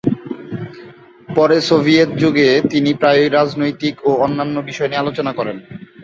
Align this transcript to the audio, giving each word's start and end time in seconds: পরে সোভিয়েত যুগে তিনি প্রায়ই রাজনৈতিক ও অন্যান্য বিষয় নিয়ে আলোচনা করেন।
পরে 1.29 1.57
সোভিয়েত 1.61 2.09
যুগে 2.21 2.49
তিনি 2.71 2.91
প্রায়ই 2.93 3.29
রাজনৈতিক 3.29 3.95
ও 4.05 4.11
অন্যান্য 4.25 4.55
বিষয় 4.69 4.89
নিয়ে 4.89 5.01
আলোচনা 5.03 5.31
করেন। 5.33 5.57